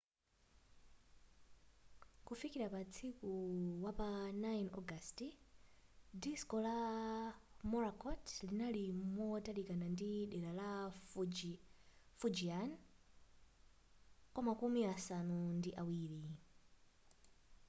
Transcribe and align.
kufikila 2.25 2.67
pa 2.73 2.79
usiku 2.87 3.31
wapa 3.85 4.09
9 4.31 4.77
ogasiti 4.79 5.27
diso 6.21 6.57
la 6.65 6.77
morakot 7.71 8.25
linali 8.49 8.85
motalikilana 9.17 9.87
ndi 9.93 10.11
dela 10.31 10.51
la 10.59 10.69
fujian 12.19 12.71
kwamakumi 14.33 14.81
asanu 14.93 15.37
ndi 15.57 15.69
awiri 15.81 16.23